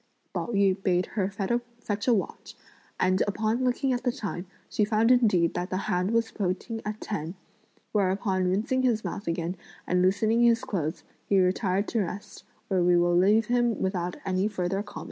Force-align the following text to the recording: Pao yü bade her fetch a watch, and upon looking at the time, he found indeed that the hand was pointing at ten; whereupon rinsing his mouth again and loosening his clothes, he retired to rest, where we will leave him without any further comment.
Pao 0.33 0.47
yü 0.47 0.81
bade 0.81 1.05
her 1.13 1.29
fetch 1.29 2.07
a 2.07 2.13
watch, 2.15 2.55
and 2.99 3.21
upon 3.27 3.63
looking 3.63 3.93
at 3.93 4.01
the 4.01 4.11
time, 4.11 4.47
he 4.67 4.83
found 4.83 5.11
indeed 5.11 5.53
that 5.53 5.69
the 5.69 5.77
hand 5.85 6.09
was 6.09 6.31
pointing 6.31 6.81
at 6.83 6.99
ten; 6.99 7.35
whereupon 7.91 8.45
rinsing 8.49 8.81
his 8.81 9.05
mouth 9.05 9.27
again 9.27 9.55
and 9.85 10.01
loosening 10.01 10.41
his 10.41 10.63
clothes, 10.63 11.03
he 11.29 11.39
retired 11.39 11.87
to 11.89 11.99
rest, 12.01 12.43
where 12.67 12.81
we 12.83 12.97
will 12.97 13.15
leave 13.15 13.45
him 13.45 13.79
without 13.79 14.15
any 14.25 14.47
further 14.47 14.81
comment. 14.81 14.99